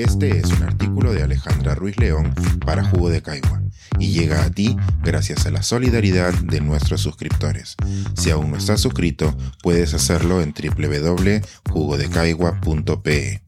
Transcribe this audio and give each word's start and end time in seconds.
Este 0.00 0.38
es 0.38 0.46
un 0.46 0.62
artículo 0.62 1.12
de 1.12 1.22
Alejandra 1.22 1.74
Ruiz 1.74 1.98
León 1.98 2.34
para 2.64 2.82
Jugo 2.82 3.10
de 3.10 3.20
Caigua 3.20 3.60
y 3.98 4.12
llega 4.12 4.42
a 4.42 4.50
ti 4.50 4.74
gracias 5.02 5.44
a 5.44 5.50
la 5.50 5.62
solidaridad 5.62 6.32
de 6.32 6.62
nuestros 6.62 7.02
suscriptores. 7.02 7.76
Si 8.16 8.30
aún 8.30 8.50
no 8.50 8.56
estás 8.56 8.80
suscrito, 8.80 9.36
puedes 9.62 9.92
hacerlo 9.92 10.40
en 10.40 10.54
www.jugodecaigua.pe. 10.54 13.42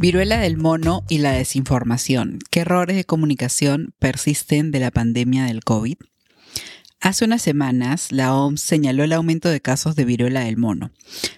Viruela 0.00 0.40
del 0.40 0.56
mono 0.56 1.04
y 1.08 1.18
la 1.18 1.30
desinformación. 1.30 2.40
¿Qué 2.50 2.62
errores 2.62 2.96
de 2.96 3.04
comunicación 3.04 3.94
persisten 4.00 4.72
de 4.72 4.80
la 4.80 4.90
pandemia 4.90 5.44
del 5.44 5.62
COVID? 5.62 5.98
Hace 7.00 7.24
unas 7.24 7.42
semanas, 7.42 8.10
la 8.10 8.34
OMS 8.34 8.60
señaló 8.60 9.04
el 9.04 9.12
aumento 9.12 9.48
de 9.48 9.60
casos 9.60 9.94
de 9.94 10.04
viruela 10.04 10.40
del 10.40 10.56
mono, 10.56 10.90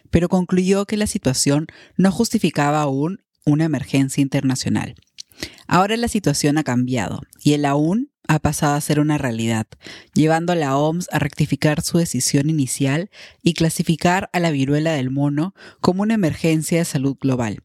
pero 0.09 0.31
concluyó 0.31 0.87
que 0.87 0.97
la 0.97 1.07
situación 1.07 1.67
no 1.99 2.11
justificaba 2.11 2.81
aún 2.81 3.21
una 3.45 3.65
emergencia 3.65 4.23
internacional. 4.23 4.95
Ahora 5.67 5.97
la 5.97 6.09
situación 6.09 6.59
ha 6.59 6.65
cambiado 6.65 7.21
y 7.43 7.53
el 7.55 7.65
aún 7.65 8.11
ha 8.29 8.39
pasado 8.39 8.75
a 8.75 8.81
ser 8.81 9.01
una 9.01 9.19
realidad, 9.19 9.67
llevando 10.15 10.53
a 10.53 10.57
la 10.57 10.77
OMS 10.77 11.09
a 11.11 11.19
rectificar 11.19 11.83
su 11.83 11.99
decisión 11.99 12.49
inicial 12.49 13.11
y 13.43 13.55
clasificar 13.55 14.31
a 14.33 14.41
la 14.41 14.51
viruela 14.51 14.93
del 14.93 15.11
mono 15.11 15.55
como 15.81 16.03
una 16.03 16.15
emergencia 16.15 16.79
de 16.79 16.85
salud 16.85 17.17
global. 17.21 17.63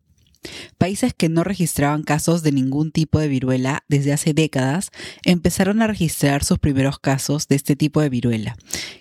Países 0.77 1.13
que 1.13 1.29
no 1.29 1.43
registraban 1.43 2.03
casos 2.03 2.43
de 2.43 2.51
ningún 2.51 2.91
tipo 2.91 3.19
de 3.19 3.27
viruela 3.27 3.83
desde 3.87 4.13
hace 4.13 4.33
décadas 4.33 4.91
empezaron 5.23 5.81
a 5.81 5.87
registrar 5.87 6.43
sus 6.43 6.59
primeros 6.59 6.99
casos 6.99 7.47
de 7.47 7.55
este 7.55 7.75
tipo 7.75 8.01
de 8.01 8.09
viruela. 8.09 8.55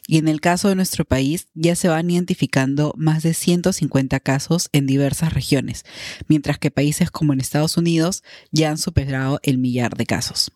Y 0.07 0.19
en 0.19 0.29
el 0.29 0.41
caso 0.41 0.69
de 0.69 0.75
nuestro 0.75 1.05
país 1.05 1.49
ya 1.55 1.77
se 1.77 1.89
van 1.89 2.11
identificando 2.11 2.95
más 2.97 3.23
de 3.23 3.35
150 3.35 4.21
casos 4.21 4.69
en 4.73 4.87
diversas 4.87 5.33
regiones, 5.33 5.85
mientras 6.29 6.59
que 6.59 6.71
países 6.71 7.11
como 7.11 7.33
en 7.33 7.41
Estados 7.41 7.77
Unidos 7.77 8.23
ya 8.53 8.71
han 8.71 8.79
superado 8.79 9.41
el 9.43 9.59
millar 9.59 9.97
de 9.97 10.07
casos. 10.07 10.53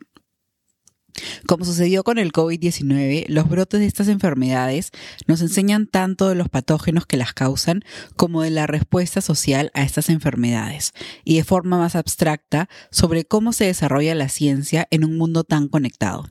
Como 1.46 1.64
sucedió 1.64 2.04
con 2.04 2.18
el 2.18 2.32
COVID-19, 2.32 3.26
los 3.28 3.48
brotes 3.48 3.80
de 3.80 3.86
estas 3.86 4.08
enfermedades 4.08 4.90
nos 5.26 5.40
enseñan 5.40 5.86
tanto 5.86 6.28
de 6.28 6.34
los 6.34 6.48
patógenos 6.48 7.06
que 7.06 7.16
las 7.16 7.32
causan 7.32 7.82
como 8.16 8.42
de 8.42 8.50
la 8.50 8.66
respuesta 8.66 9.20
social 9.20 9.70
a 9.74 9.82
estas 9.82 10.10
enfermedades 10.10 10.92
y 11.24 11.36
de 11.36 11.44
forma 11.44 11.78
más 11.78 11.96
abstracta 11.96 12.68
sobre 12.90 13.24
cómo 13.24 13.52
se 13.52 13.64
desarrolla 13.64 14.14
la 14.14 14.28
ciencia 14.28 14.86
en 14.90 15.04
un 15.04 15.16
mundo 15.16 15.44
tan 15.44 15.68
conectado. 15.68 16.26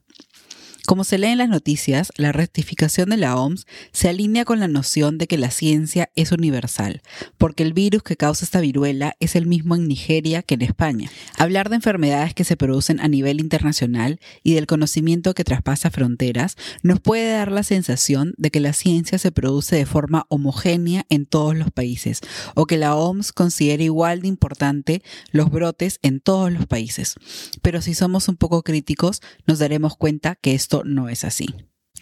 Como 0.87 1.03
se 1.03 1.17
lee 1.17 1.27
en 1.27 1.39
las 1.39 1.49
noticias, 1.49 2.13
la 2.15 2.31
rectificación 2.31 3.09
de 3.09 3.17
la 3.17 3.35
OMS 3.35 3.67
se 3.91 4.07
alinea 4.07 4.45
con 4.45 4.61
la 4.61 4.69
noción 4.69 5.17
de 5.17 5.27
que 5.27 5.37
la 5.37 5.51
ciencia 5.51 6.09
es 6.15 6.31
universal, 6.31 7.01
porque 7.37 7.63
el 7.63 7.73
virus 7.73 8.03
que 8.03 8.15
causa 8.15 8.45
esta 8.45 8.61
viruela 8.61 9.17
es 9.19 9.35
el 9.35 9.47
mismo 9.47 9.75
en 9.75 9.85
Nigeria 9.85 10.43
que 10.43 10.53
en 10.53 10.61
España. 10.61 11.11
Hablar 11.37 11.67
de 11.67 11.75
enfermedades 11.75 12.33
que 12.33 12.45
se 12.45 12.55
producen 12.55 13.01
a 13.01 13.09
nivel 13.09 13.41
internacional 13.41 14.21
y 14.43 14.53
del 14.53 14.65
conocimiento 14.65 15.33
que 15.33 15.43
traspasa 15.43 15.91
fronteras 15.91 16.55
nos 16.83 17.01
puede 17.01 17.33
dar 17.33 17.51
la 17.51 17.63
sensación 17.63 18.33
de 18.37 18.49
que 18.49 18.61
la 18.61 18.71
ciencia 18.71 19.17
se 19.17 19.33
produce 19.33 19.75
de 19.75 19.85
forma 19.85 20.25
homogénea 20.29 21.05
en 21.09 21.25
todos 21.25 21.53
los 21.53 21.69
países, 21.69 22.21
o 22.55 22.65
que 22.65 22.77
la 22.77 22.95
OMS 22.95 23.33
considera 23.33 23.83
igual 23.83 24.21
de 24.21 24.29
importante 24.29 25.03
los 25.31 25.51
brotes 25.51 25.99
en 26.01 26.21
todos 26.21 26.49
los 26.49 26.65
países. 26.65 27.15
Pero 27.61 27.81
si 27.81 27.93
somos 27.93 28.29
un 28.29 28.37
poco 28.37 28.63
críticos, 28.63 29.21
nos 29.45 29.59
daremos 29.59 29.97
cuenta 29.97 30.35
que 30.35 30.55
esto 30.55 30.76
no 30.83 31.09
es 31.09 31.23
así. 31.23 31.47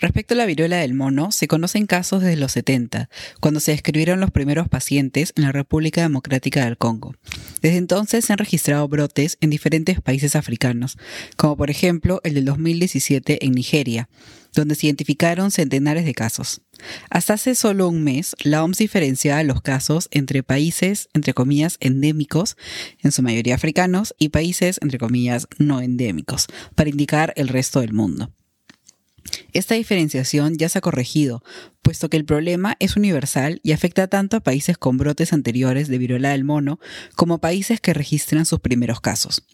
Respecto 0.01 0.33
a 0.33 0.37
la 0.37 0.45
viruela 0.45 0.77
del 0.77 0.93
mono, 0.93 1.31
se 1.31 1.47
conocen 1.47 1.85
casos 1.85 2.21
desde 2.21 2.35
los 2.35 2.51
70, 2.51 3.09
cuando 3.39 3.61
se 3.61 3.71
describieron 3.71 4.19
los 4.19 4.31
primeros 4.31 4.67
pacientes 4.67 5.31
en 5.37 5.43
la 5.43 5.53
República 5.53 6.01
Democrática 6.01 6.65
del 6.65 6.77
Congo. 6.77 7.15
Desde 7.61 7.77
entonces 7.77 8.25
se 8.25 8.33
han 8.33 8.39
registrado 8.39 8.87
brotes 8.89 9.37
en 9.39 9.51
diferentes 9.51 10.01
países 10.01 10.35
africanos, 10.35 10.97
como 11.37 11.55
por 11.55 11.69
ejemplo 11.69 12.19
el 12.25 12.33
del 12.33 12.43
2017 12.43 13.45
en 13.45 13.53
Nigeria, 13.53 14.09
donde 14.53 14.75
se 14.75 14.87
identificaron 14.87 15.51
centenares 15.51 16.03
de 16.03 16.13
casos. 16.13 16.61
Hasta 17.09 17.33
hace 17.33 17.55
solo 17.55 17.87
un 17.87 18.03
mes, 18.03 18.35
la 18.43 18.65
OMS 18.65 18.77
diferenciaba 18.77 19.43
los 19.43 19.61
casos 19.61 20.09
entre 20.11 20.43
países, 20.43 21.07
entre 21.13 21.33
comillas, 21.33 21.77
endémicos, 21.79 22.57
en 23.01 23.13
su 23.13 23.21
mayoría 23.21 23.55
africanos, 23.55 24.13
y 24.19 24.29
países, 24.29 24.77
entre 24.81 24.97
comillas, 24.97 25.47
no 25.57 25.79
endémicos, 25.79 26.47
para 26.75 26.89
indicar 26.89 27.33
el 27.37 27.47
resto 27.47 27.79
del 27.79 27.93
mundo. 27.93 28.34
Esta 29.55 29.75
diferenciación 29.75 30.57
ya 30.57 30.67
se 30.67 30.79
ha 30.79 30.81
corregido, 30.81 31.41
puesto 31.85 32.09
que 32.09 32.17
el 32.17 32.25
problema 32.25 32.75
es 32.79 32.97
universal 32.97 33.61
y 33.61 33.71
afecta 33.71 34.07
tanto 34.07 34.37
a 34.37 34.39
países 34.39 34.75
con 34.75 34.97
brotes 34.97 35.33
anteriores 35.33 35.87
de 35.87 35.99
viruela 35.99 36.31
del 36.31 36.43
mono 36.43 36.79
como 37.15 37.35
a 37.35 37.41
países 37.41 37.79
que 37.79 37.93
registran 37.93 38.47
sus 38.47 38.59
primeros 38.59 39.01
casos. 39.01 39.45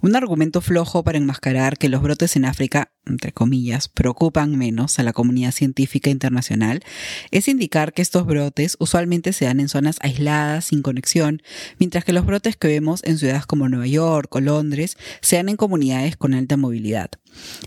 Un 0.00 0.14
argumento 0.14 0.60
flojo 0.60 1.02
para 1.02 1.18
enmascarar 1.18 1.78
que 1.78 1.88
los 1.88 2.00
brotes 2.00 2.36
en 2.36 2.44
África, 2.44 2.92
entre 3.06 3.32
comillas, 3.32 3.88
preocupan 3.88 4.56
menos 4.56 5.00
a 5.00 5.02
la 5.02 5.12
comunidad 5.12 5.50
científica 5.50 6.10
internacional 6.10 6.84
es 7.32 7.48
indicar 7.48 7.92
que 7.92 8.02
estos 8.02 8.24
brotes 8.24 8.76
usualmente 8.78 9.32
se 9.32 9.46
dan 9.46 9.58
en 9.58 9.68
zonas 9.68 9.96
aisladas, 10.00 10.66
sin 10.66 10.82
conexión, 10.82 11.42
mientras 11.80 12.04
que 12.04 12.12
los 12.12 12.24
brotes 12.24 12.56
que 12.56 12.68
vemos 12.68 13.02
en 13.02 13.18
ciudades 13.18 13.46
como 13.46 13.68
Nueva 13.68 13.88
York 13.88 14.32
o 14.32 14.40
Londres 14.40 14.96
se 15.22 15.36
dan 15.36 15.48
en 15.48 15.56
comunidades 15.56 16.16
con 16.16 16.34
alta 16.34 16.56
movilidad. 16.56 17.10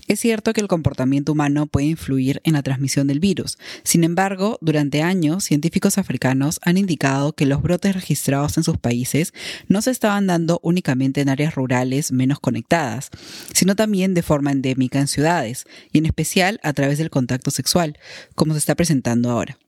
Es 0.08 0.20
cierto 0.20 0.52
que 0.52 0.60
el 0.60 0.68
comportamiento 0.68 1.32
humano 1.32 1.66
puede 1.66 1.86
influir 1.86 2.40
en 2.44 2.54
la 2.54 2.62
transmisión 2.62 3.06
del 3.06 3.20
virus. 3.20 3.58
Sin 3.82 4.04
embargo, 4.04 4.13
durante 4.60 5.02
años, 5.02 5.44
científicos 5.44 5.98
africanos 5.98 6.60
han 6.62 6.78
indicado 6.78 7.32
que 7.32 7.46
los 7.46 7.62
brotes 7.62 7.94
registrados 7.94 8.56
en 8.56 8.64
sus 8.64 8.78
países 8.78 9.32
no 9.68 9.82
se 9.82 9.90
estaban 9.90 10.26
dando 10.26 10.60
únicamente 10.62 11.20
en 11.20 11.28
áreas 11.28 11.54
rurales 11.54 12.12
menos 12.12 12.40
conectadas, 12.40 13.10
sino 13.52 13.76
también 13.76 14.14
de 14.14 14.22
forma 14.22 14.52
endémica 14.52 15.00
en 15.00 15.08
ciudades, 15.08 15.66
y 15.92 15.98
en 15.98 16.06
especial 16.06 16.60
a 16.62 16.72
través 16.72 16.98
del 16.98 17.10
contacto 17.10 17.50
sexual, 17.50 17.98
como 18.34 18.54
se 18.54 18.58
está 18.58 18.74
presentando 18.74 19.30
ahora. 19.30 19.58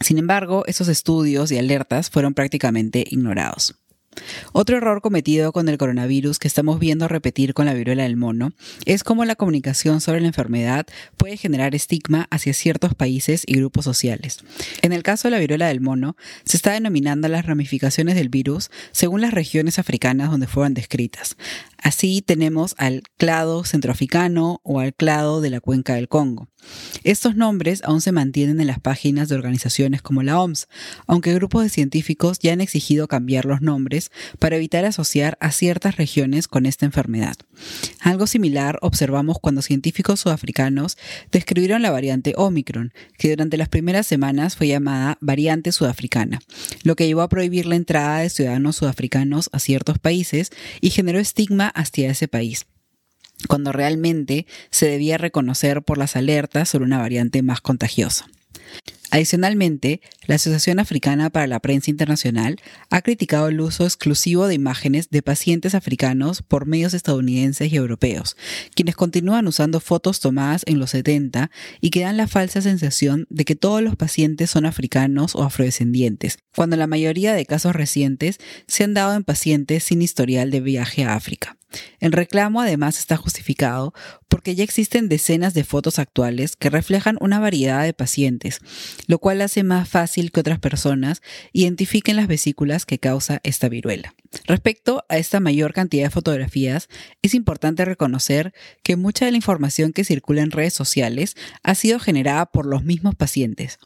Sin 0.00 0.18
embargo, 0.18 0.64
esos 0.66 0.88
estudios 0.88 1.50
y 1.50 1.58
alertas 1.58 2.10
fueron 2.10 2.34
prácticamente 2.34 3.04
ignorados. 3.08 3.76
Otro 4.52 4.76
error 4.76 5.00
cometido 5.00 5.52
con 5.52 5.68
el 5.68 5.78
coronavirus 5.78 6.38
que 6.38 6.48
estamos 6.48 6.78
viendo 6.78 7.08
repetir 7.08 7.54
con 7.54 7.66
la 7.66 7.74
viruela 7.74 8.04
del 8.04 8.16
mono 8.16 8.52
es 8.84 9.04
cómo 9.04 9.24
la 9.24 9.36
comunicación 9.36 10.00
sobre 10.00 10.20
la 10.20 10.28
enfermedad 10.28 10.86
puede 11.16 11.36
generar 11.36 11.74
estigma 11.74 12.26
hacia 12.30 12.54
ciertos 12.54 12.94
países 12.94 13.42
y 13.46 13.56
grupos 13.56 13.84
sociales. 13.84 14.38
En 14.82 14.92
el 14.92 15.02
caso 15.02 15.28
de 15.28 15.32
la 15.32 15.38
viruela 15.38 15.68
del 15.68 15.80
mono, 15.80 16.16
se 16.44 16.56
está 16.56 16.72
denominando 16.72 17.28
las 17.28 17.46
ramificaciones 17.46 18.14
del 18.14 18.28
virus 18.28 18.70
según 18.92 19.20
las 19.20 19.32
regiones 19.32 19.78
africanas 19.78 20.30
donde 20.30 20.46
fueron 20.46 20.74
descritas. 20.74 21.36
Así 21.82 22.22
tenemos 22.22 22.74
al 22.78 23.02
clado 23.16 23.64
centroafricano 23.64 24.60
o 24.62 24.80
al 24.80 24.94
clado 24.94 25.40
de 25.40 25.50
la 25.50 25.60
cuenca 25.60 25.94
del 25.94 26.08
Congo. 26.08 26.48
Estos 27.04 27.36
nombres 27.36 27.82
aún 27.84 28.00
se 28.00 28.12
mantienen 28.12 28.60
en 28.60 28.66
las 28.66 28.80
páginas 28.80 29.28
de 29.28 29.36
organizaciones 29.36 30.02
como 30.02 30.22
la 30.22 30.40
OMS, 30.40 30.68
aunque 31.06 31.34
grupos 31.34 31.62
de 31.62 31.68
científicos 31.68 32.38
ya 32.40 32.52
han 32.52 32.60
exigido 32.60 33.08
cambiar 33.08 33.44
los 33.44 33.62
nombres 33.62 34.10
para 34.38 34.56
evitar 34.56 34.84
asociar 34.84 35.36
a 35.40 35.52
ciertas 35.52 35.96
regiones 35.96 36.48
con 36.48 36.66
esta 36.66 36.86
enfermedad. 36.86 37.36
Algo 38.00 38.26
similar 38.26 38.78
observamos 38.82 39.38
cuando 39.40 39.62
científicos 39.62 40.20
sudafricanos 40.20 40.96
describieron 41.32 41.82
la 41.82 41.90
variante 41.90 42.34
Omicron, 42.36 42.92
que 43.18 43.30
durante 43.30 43.56
las 43.56 43.68
primeras 43.68 44.06
semanas 44.06 44.56
fue 44.56 44.68
llamada 44.68 45.18
variante 45.20 45.72
sudafricana, 45.72 46.40
lo 46.82 46.96
que 46.96 47.06
llevó 47.06 47.22
a 47.22 47.28
prohibir 47.28 47.66
la 47.66 47.76
entrada 47.76 48.18
de 48.20 48.30
ciudadanos 48.30 48.76
sudafricanos 48.76 49.50
a 49.52 49.58
ciertos 49.58 49.98
países 49.98 50.50
y 50.80 50.90
generó 50.90 51.18
estigma 51.18 51.68
hacia 51.68 52.10
ese 52.10 52.28
país 52.28 52.66
cuando 53.48 53.70
realmente 53.70 54.46
se 54.70 54.88
debía 54.88 55.18
reconocer 55.18 55.82
por 55.82 55.98
las 55.98 56.16
alertas 56.16 56.70
sobre 56.70 56.86
una 56.86 56.98
variante 56.98 57.42
más 57.42 57.60
contagiosa. 57.60 58.26
Adicionalmente, 59.10 60.00
la 60.26 60.34
Asociación 60.34 60.80
Africana 60.80 61.30
para 61.30 61.46
la 61.46 61.60
Prensa 61.60 61.90
Internacional 61.90 62.60
ha 62.90 63.02
criticado 63.02 63.48
el 63.48 63.60
uso 63.60 63.84
exclusivo 63.84 64.46
de 64.48 64.54
imágenes 64.54 65.10
de 65.10 65.22
pacientes 65.22 65.74
africanos 65.74 66.42
por 66.42 66.66
medios 66.66 66.92
estadounidenses 66.92 67.72
y 67.72 67.76
europeos, 67.76 68.36
quienes 68.74 68.96
continúan 68.96 69.46
usando 69.46 69.80
fotos 69.80 70.20
tomadas 70.20 70.64
en 70.66 70.80
los 70.80 70.90
70 70.90 71.50
y 71.80 71.90
que 71.90 72.00
dan 72.00 72.16
la 72.16 72.26
falsa 72.26 72.60
sensación 72.60 73.26
de 73.30 73.44
que 73.44 73.54
todos 73.54 73.80
los 73.80 73.96
pacientes 73.96 74.50
son 74.50 74.66
africanos 74.66 75.36
o 75.36 75.44
afrodescendientes, 75.44 76.38
cuando 76.54 76.76
la 76.76 76.88
mayoría 76.88 77.32
de 77.32 77.46
casos 77.46 77.76
recientes 77.76 78.38
se 78.66 78.84
han 78.84 78.94
dado 78.94 79.14
en 79.14 79.24
pacientes 79.24 79.84
sin 79.84 80.02
historial 80.02 80.50
de 80.50 80.60
viaje 80.60 81.04
a 81.04 81.14
África. 81.14 81.56
El 82.00 82.12
reclamo 82.12 82.60
además 82.60 82.98
está 82.98 83.16
justificado 83.16 83.92
porque 84.28 84.54
ya 84.54 84.64
existen 84.64 85.08
decenas 85.08 85.54
de 85.54 85.64
fotos 85.64 85.98
actuales 85.98 86.56
que 86.56 86.70
reflejan 86.70 87.16
una 87.20 87.38
variedad 87.38 87.84
de 87.84 87.92
pacientes, 87.92 88.60
lo 89.06 89.18
cual 89.18 89.40
hace 89.40 89.62
más 89.62 89.88
fácil 89.88 90.32
que 90.32 90.40
otras 90.40 90.58
personas 90.58 91.22
identifiquen 91.52 92.16
las 92.16 92.26
vesículas 92.26 92.86
que 92.86 92.98
causa 92.98 93.40
esta 93.44 93.68
viruela. 93.68 94.14
Respecto 94.46 95.04
a 95.08 95.18
esta 95.18 95.40
mayor 95.40 95.72
cantidad 95.72 96.04
de 96.04 96.10
fotografías, 96.10 96.88
es 97.22 97.34
importante 97.34 97.84
reconocer 97.84 98.52
que 98.82 98.96
mucha 98.96 99.24
de 99.24 99.30
la 99.30 99.36
información 99.38 99.92
que 99.92 100.04
circula 100.04 100.42
en 100.42 100.50
redes 100.50 100.74
sociales 100.74 101.36
ha 101.62 101.74
sido 101.74 101.98
generada 101.98 102.46
por 102.46 102.66
los 102.66 102.84
mismos 102.84 103.14
pacientes. 103.14 103.78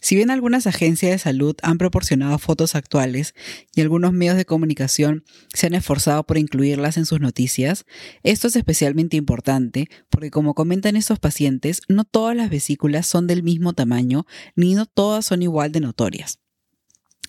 Si 0.00 0.16
bien 0.16 0.30
algunas 0.30 0.66
agencias 0.66 1.12
de 1.12 1.18
salud 1.18 1.56
han 1.62 1.78
proporcionado 1.78 2.38
fotos 2.38 2.74
actuales 2.74 3.34
y 3.74 3.80
algunos 3.80 4.12
medios 4.12 4.36
de 4.36 4.44
comunicación 4.44 5.24
se 5.52 5.66
han 5.66 5.74
esforzado 5.74 6.24
por 6.24 6.38
incluirlas 6.38 6.96
en 6.96 7.06
sus 7.06 7.20
noticias, 7.20 7.84
esto 8.22 8.48
es 8.48 8.56
especialmente 8.56 9.16
importante 9.16 9.87
porque 10.08 10.30
como 10.30 10.54
comentan 10.54 10.96
estos 10.96 11.18
pacientes, 11.18 11.82
no 11.88 12.04
todas 12.04 12.36
las 12.36 12.50
vesículas 12.50 13.06
son 13.06 13.26
del 13.26 13.42
mismo 13.42 13.72
tamaño 13.72 14.26
ni 14.56 14.74
no 14.74 14.86
todas 14.86 15.26
son 15.26 15.42
igual 15.42 15.72
de 15.72 15.80
notorias. 15.80 16.40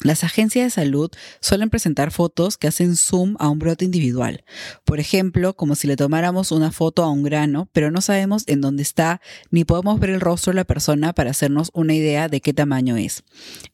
Las 0.01 0.23
agencias 0.23 0.65
de 0.65 0.69
salud 0.69 1.11
suelen 1.41 1.69
presentar 1.69 2.11
fotos 2.11 2.57
que 2.57 2.67
hacen 2.67 2.95
zoom 2.95 3.35
a 3.37 3.49
un 3.49 3.59
brote 3.59 3.83
individual. 3.83 4.45
Por 4.85 5.01
ejemplo, 5.01 5.57
como 5.57 5.75
si 5.75 5.87
le 5.87 5.97
tomáramos 5.97 6.53
una 6.53 6.71
foto 6.71 7.03
a 7.03 7.11
un 7.11 7.21
grano, 7.21 7.67
pero 7.73 7.91
no 7.91 7.99
sabemos 7.99 8.43
en 8.47 8.61
dónde 8.61 8.81
está 8.81 9.19
ni 9.51 9.65
podemos 9.65 9.99
ver 9.99 10.11
el 10.11 10.21
rostro 10.21 10.51
de 10.51 10.55
la 10.55 10.63
persona 10.63 11.11
para 11.11 11.31
hacernos 11.31 11.69
una 11.73 11.93
idea 11.93 12.29
de 12.29 12.39
qué 12.39 12.53
tamaño 12.53 12.95
es. 12.95 13.23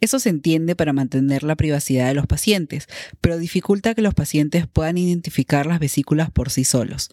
Eso 0.02 0.18
se 0.18 0.30
entiende 0.30 0.76
para 0.76 0.94
mantener 0.94 1.44
la 1.44 1.56
privacidad 1.56 2.08
de 2.08 2.16
los 2.16 2.26
pacientes, 2.26 2.88
pero 3.22 3.38
dificulta 3.38 3.94
que 3.94 4.02
los 4.02 4.16
pacientes 4.16 4.66
puedan 4.68 4.98
identificar 4.98 5.68
las 5.68 5.80
vesículas 5.80 6.32
por 6.32 6.50
sí 6.50 6.64
solos. 6.64 7.10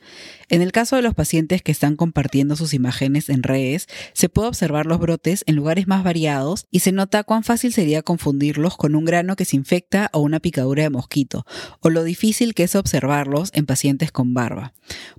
En 0.48 0.62
el 0.62 0.72
caso 0.72 0.96
de 0.96 1.02
los 1.02 1.14
pacientes 1.14 1.60
que 1.60 1.72
están 1.72 1.96
compartiendo 1.96 2.56
sus 2.56 2.72
imágenes 2.72 3.28
en 3.28 3.42
redes, 3.42 3.88
se 4.14 4.30
puede 4.30 4.48
observar 4.48 4.86
los 4.86 4.98
brotes 4.98 5.44
en 5.46 5.56
lugares 5.56 5.86
más 5.86 6.02
variados 6.02 6.66
y 6.70 6.80
se 6.80 6.92
nota 6.92 7.24
cuán 7.24 7.44
fácil 7.44 7.74
sería 7.74 8.00
confundirlos 8.00 8.78
con 8.78 8.94
un 8.94 9.01
un 9.02 9.06
grano 9.06 9.34
que 9.34 9.44
se 9.44 9.56
infecta 9.56 10.10
o 10.12 10.20
una 10.20 10.38
picadura 10.38 10.84
de 10.84 10.90
mosquito, 10.90 11.44
o 11.80 11.90
lo 11.90 12.04
difícil 12.04 12.54
que 12.54 12.62
es 12.62 12.76
observarlos 12.76 13.50
en 13.52 13.66
pacientes 13.66 14.12
con 14.12 14.32
barba. 14.32 14.72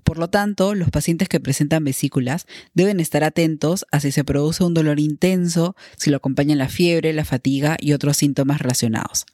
Por 0.03 0.17
lo 0.17 0.29
tanto, 0.29 0.73
los 0.73 0.89
pacientes 0.89 1.27
que 1.27 1.41
presentan 1.41 1.83
vesículas 1.83 2.47
deben 2.73 2.99
estar 2.99 3.23
atentos 3.23 3.85
a 3.91 3.99
si 3.99 4.11
se 4.11 4.23
produce 4.23 4.63
un 4.63 4.73
dolor 4.73 4.99
intenso, 4.99 5.75
si 5.97 6.09
lo 6.09 6.17
acompaña 6.17 6.55
la 6.55 6.69
fiebre, 6.69 7.11
la 7.13 7.25
fatiga 7.25 7.75
y 7.79 7.91
otros 7.93 8.17
síntomas 8.17 8.59
relacionados. 8.59 9.25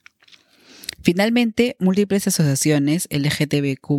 Finalmente, 1.02 1.76
múltiples 1.78 2.26
asociaciones 2.26 3.08
LGTBQ 3.10 3.90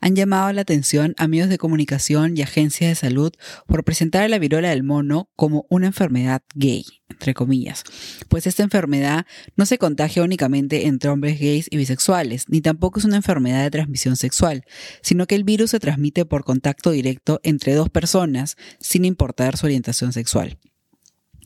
han 0.00 0.16
llamado 0.16 0.52
la 0.52 0.62
atención 0.62 1.14
a 1.16 1.28
medios 1.28 1.48
de 1.48 1.58
comunicación 1.58 2.36
y 2.36 2.42
agencias 2.42 2.90
de 2.90 2.94
salud 2.94 3.32
por 3.66 3.84
presentar 3.84 4.22
a 4.22 4.28
la 4.28 4.38
viruela 4.38 4.70
del 4.70 4.82
mono 4.82 5.30
como 5.36 5.66
una 5.70 5.86
enfermedad 5.86 6.42
gay, 6.54 6.84
entre 7.08 7.34
comillas, 7.34 7.84
pues 8.28 8.46
esta 8.46 8.62
enfermedad 8.62 9.26
no 9.56 9.66
se 9.66 9.78
contagia 9.78 10.24
únicamente 10.24 10.86
entre 10.86 11.10
hombres 11.10 11.38
gays 11.38 11.68
y 11.70 11.76
bisexuales, 11.76 12.48
ni 12.48 12.60
tampoco 12.60 12.98
es 12.98 13.04
una 13.04 13.16
enfermedad 13.16 13.62
de 13.62 13.70
transmisión 13.70 14.16
sexual, 14.16 14.64
sino 15.02 15.26
que 15.26 15.36
el 15.36 15.44
virus 15.44 15.70
se 15.70 15.80
transmite 15.80 16.24
por 16.24 16.44
contacto 16.44 16.90
directo 16.90 17.40
entre 17.44 17.74
dos 17.74 17.90
personas, 17.90 18.56
sin 18.80 19.04
importar 19.04 19.56
su 19.56 19.66
orientación 19.66 20.12
sexual. 20.12 20.58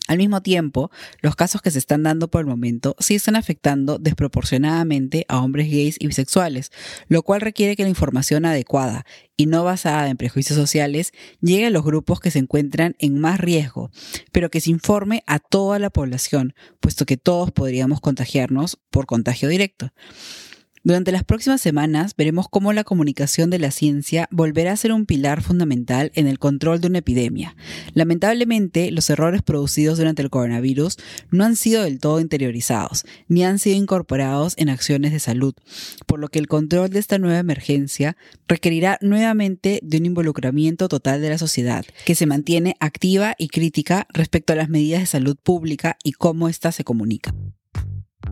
Al 0.08 0.16
mismo 0.16 0.40
tiempo, 0.40 0.90
los 1.20 1.36
casos 1.36 1.60
que 1.60 1.70
se 1.70 1.78
están 1.78 2.02
dando 2.02 2.28
por 2.28 2.40
el 2.40 2.46
momento 2.46 2.96
sí 2.98 3.14
están 3.14 3.36
afectando 3.36 3.98
desproporcionadamente 3.98 5.26
a 5.28 5.40
hombres 5.40 5.70
gays 5.70 5.96
y 6.00 6.06
bisexuales, 6.06 6.72
lo 7.08 7.22
cual 7.22 7.42
requiere 7.42 7.76
que 7.76 7.82
la 7.82 7.90
información 7.90 8.46
adecuada 8.46 9.04
y 9.36 9.46
no 9.46 9.64
basada 9.64 10.08
en 10.08 10.16
prejuicios 10.16 10.58
sociales 10.58 11.12
llegue 11.42 11.66
a 11.66 11.70
los 11.70 11.84
grupos 11.84 12.20
que 12.20 12.30
se 12.30 12.38
encuentran 12.38 12.96
en 12.98 13.20
más 13.20 13.38
riesgo, 13.38 13.90
pero 14.32 14.50
que 14.50 14.62
se 14.62 14.70
informe 14.70 15.22
a 15.26 15.38
toda 15.40 15.78
la 15.78 15.90
población, 15.90 16.54
puesto 16.80 17.04
que 17.04 17.18
todos 17.18 17.52
podríamos 17.52 18.00
contagiarnos 18.00 18.78
por 18.90 19.04
contagio 19.04 19.48
directo. 19.50 19.92
Durante 20.88 21.12
las 21.12 21.22
próximas 21.22 21.60
semanas 21.60 22.14
veremos 22.16 22.48
cómo 22.48 22.72
la 22.72 22.82
comunicación 22.82 23.50
de 23.50 23.58
la 23.58 23.70
ciencia 23.70 24.26
volverá 24.30 24.72
a 24.72 24.76
ser 24.78 24.92
un 24.92 25.04
pilar 25.04 25.42
fundamental 25.42 26.10
en 26.14 26.26
el 26.26 26.38
control 26.38 26.80
de 26.80 26.86
una 26.86 27.00
epidemia. 27.00 27.56
Lamentablemente, 27.92 28.90
los 28.90 29.10
errores 29.10 29.42
producidos 29.42 29.98
durante 29.98 30.22
el 30.22 30.30
coronavirus 30.30 30.96
no 31.30 31.44
han 31.44 31.56
sido 31.56 31.82
del 31.82 31.98
todo 31.98 32.20
interiorizados, 32.20 33.04
ni 33.28 33.44
han 33.44 33.58
sido 33.58 33.76
incorporados 33.76 34.54
en 34.56 34.70
acciones 34.70 35.12
de 35.12 35.18
salud, 35.18 35.54
por 36.06 36.20
lo 36.20 36.28
que 36.28 36.38
el 36.38 36.48
control 36.48 36.88
de 36.88 37.00
esta 37.00 37.18
nueva 37.18 37.38
emergencia 37.38 38.16
requerirá 38.46 38.96
nuevamente 39.02 39.80
de 39.82 39.98
un 39.98 40.06
involucramiento 40.06 40.88
total 40.88 41.20
de 41.20 41.28
la 41.28 41.36
sociedad, 41.36 41.84
que 42.06 42.14
se 42.14 42.24
mantiene 42.24 42.76
activa 42.80 43.34
y 43.36 43.48
crítica 43.48 44.06
respecto 44.14 44.54
a 44.54 44.56
las 44.56 44.70
medidas 44.70 45.00
de 45.00 45.06
salud 45.06 45.36
pública 45.36 45.98
y 46.02 46.12
cómo 46.12 46.48
ésta 46.48 46.72
se 46.72 46.82
comunica. 46.82 47.34